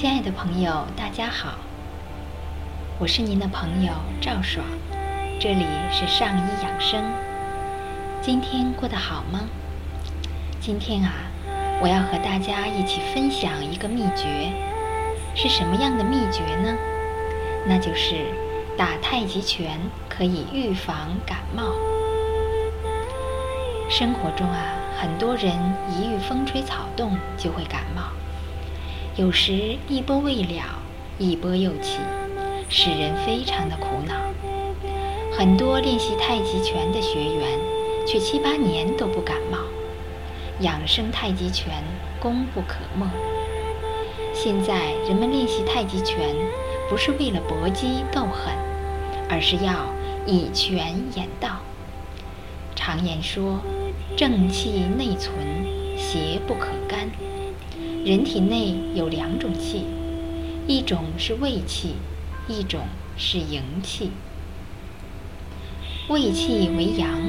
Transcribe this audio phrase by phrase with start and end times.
[0.00, 1.58] 亲爱的朋友，大家好，
[3.00, 4.64] 我是您的朋友赵爽，
[5.40, 7.02] 这里是上医养生。
[8.22, 9.40] 今天过得好吗？
[10.60, 11.10] 今天啊，
[11.82, 14.52] 我要和大家一起分享一个秘诀，
[15.34, 16.76] 是什么样的秘诀呢？
[17.66, 18.26] 那就是
[18.76, 21.72] 打太极拳可以预防感冒。
[23.90, 24.62] 生活中啊，
[24.96, 25.52] 很多人
[25.90, 28.02] 一遇风吹草动就会感冒，
[29.18, 30.62] 有时一波未了，
[31.18, 31.98] 一波又起，
[32.68, 34.14] 使人非常的苦恼。
[35.36, 37.58] 很多练习太极拳的学员，
[38.06, 39.58] 却七八年都不感冒。
[40.60, 41.82] 养生太极拳
[42.20, 43.08] 功不可没。
[44.32, 46.32] 现在人们练习太极拳，
[46.88, 48.54] 不是为了搏击斗狠，
[49.28, 49.92] 而是要
[50.26, 51.58] 以拳演道。
[52.76, 53.58] 常言说
[54.16, 55.34] ：“正气内存，
[55.96, 57.10] 邪不可干。”
[58.04, 59.84] 人体内有两种气，
[60.66, 61.94] 一种是胃气，
[62.48, 62.80] 一种
[63.16, 64.10] 是营气。
[66.08, 67.20] 胃气为阳，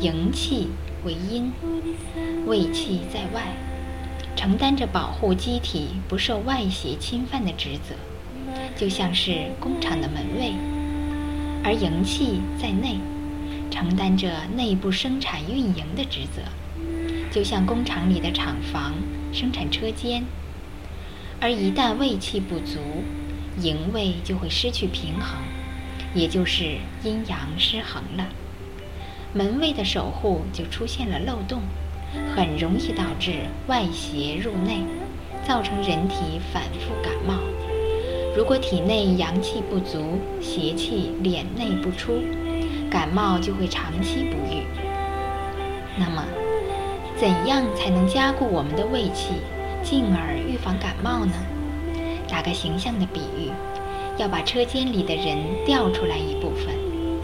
[0.00, 0.68] 营气
[1.04, 1.52] 为阴。
[2.46, 3.54] 胃气在外，
[4.34, 7.94] 承担着保护机体不受外邪侵犯的职责，
[8.76, 10.52] 就像是工厂的门卫；
[11.62, 12.98] 而营气在内，
[13.70, 16.42] 承担着内部生产运营的职责，
[17.30, 18.94] 就像工厂里的厂房
[19.36, 20.24] 生产车间。
[21.38, 22.78] 而一旦胃气不足，
[23.60, 25.38] 营卫就会失去平衡，
[26.14, 28.26] 也就是阴阳失衡了，
[29.34, 31.60] 门卫的守护就出现了漏洞。
[32.34, 33.32] 很容易导致
[33.66, 34.78] 外邪入内，
[35.46, 37.34] 造成人体反复感冒。
[38.34, 42.22] 如果体内阳气不足，邪气敛内不出，
[42.88, 44.64] 感冒就会长期不愈。
[45.98, 46.24] 那么，
[47.18, 49.30] 怎样才能加固我们的胃气，
[49.82, 51.32] 进而预防感冒呢？
[52.28, 53.50] 打个形象的比喻，
[54.18, 56.74] 要把车间里的人调出来一部分，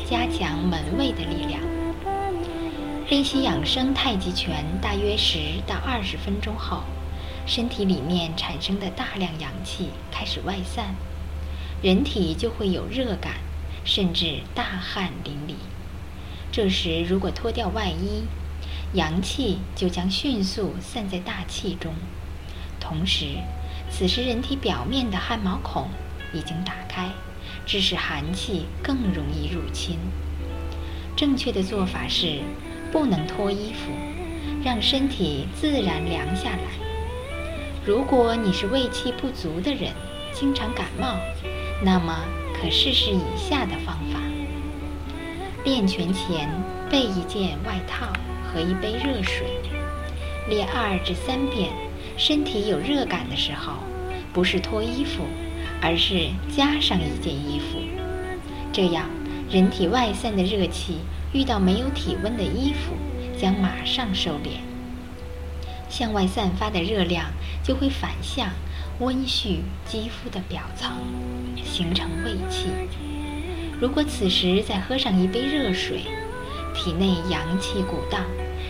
[0.08, 1.60] 加强门卫的力量。
[3.10, 6.84] 练习养生太极拳大约十到二十分钟后，
[7.44, 10.94] 身体里面产生的大量阳气开始外散，
[11.82, 13.34] 人体就会有热感，
[13.84, 15.56] 甚至大汗淋漓。
[16.50, 18.24] 这时如果脱掉外衣，
[18.94, 21.94] 阳气就将迅速散在大气中，
[22.80, 23.36] 同时，
[23.90, 25.88] 此时人体表面的汗毛孔
[26.32, 27.10] 已经打开，
[27.64, 29.98] 致使寒气更容易入侵。
[31.16, 32.40] 正确的做法是。
[32.92, 33.90] 不能脱衣服，
[34.62, 36.58] 让身体自然凉下来。
[37.86, 39.94] 如果你是胃气不足的人，
[40.34, 41.16] 经常感冒，
[41.82, 42.20] 那么
[42.52, 44.20] 可试试以下的方法：
[45.64, 46.50] 练拳前
[46.90, 48.12] 备一件外套
[48.52, 49.46] 和一杯热水，
[50.48, 51.70] 练二至三遍。
[52.16, 53.72] 身体有热感的时候，
[54.32, 55.24] 不是脱衣服，
[55.80, 57.78] 而是加上一件衣服。
[58.72, 59.08] 这样，
[59.50, 60.98] 人体外散的热气。
[61.34, 62.92] 遇到没有体温的衣服，
[63.40, 64.60] 将马上收敛。
[65.88, 67.30] 向外散发的热量
[67.64, 68.50] 就会反向
[68.98, 70.90] 温煦肌肤的表层，
[71.64, 72.66] 形成胃气。
[73.80, 76.02] 如果此时再喝上一杯热水，
[76.82, 78.24] 体内阳气鼓荡，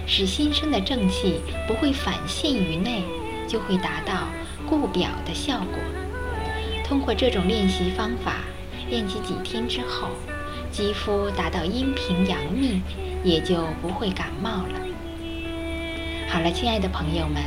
[0.06, 3.04] 使新生的正气不会反陷于内，
[3.48, 4.28] 就会达到
[4.68, 5.78] 固表的效果。
[6.84, 8.40] 通过这种练习方法，
[8.90, 10.08] 练习几天之后。
[10.70, 12.80] 肌肤达到阴平阳秘，
[13.22, 14.80] 也就不会感冒了。
[16.28, 17.42] 好了，亲爱的朋友们，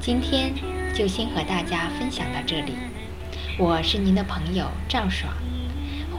[0.00, 0.52] 今天
[0.94, 2.72] 就先和大家分享到这里。
[3.58, 5.30] 我是您的朋友赵爽，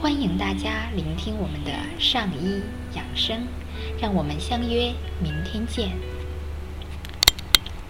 [0.02, 2.60] 欢迎大家聆听我们的上医
[2.96, 3.46] 养生，
[4.00, 5.92] 让我们相约明天见。